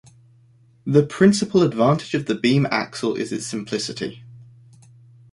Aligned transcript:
The 0.83 1.05
principal 1.05 1.61
advantage 1.61 2.15
of 2.15 2.25
the 2.25 2.33
beam 2.33 2.65
axle 2.71 3.13
is 3.13 3.31
its 3.31 3.45
simplicity. 3.45 4.23